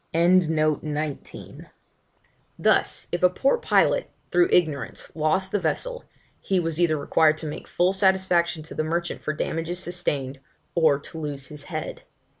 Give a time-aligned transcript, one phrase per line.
[2.57, 6.05] Thus, if a poor pilot, through ignorance, lost the vessel,
[6.39, 10.39] he was either required to make full satisfaction to the merchant for damages sustained,
[10.73, 12.01] or to lose his head.